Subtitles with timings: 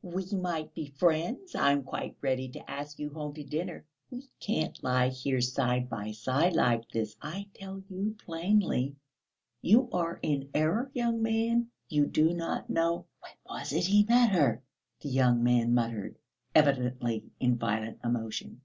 [0.00, 3.84] We might be friends; I am quite ready to ask you home to dinner.
[4.10, 8.96] We can't lie side by side like this, I tell you plainly.
[9.60, 14.30] You are in error, young man, you do not know...." "When was it he met
[14.30, 14.62] her?"
[15.00, 16.16] the young man muttered,
[16.54, 18.62] evidently in violent emotion.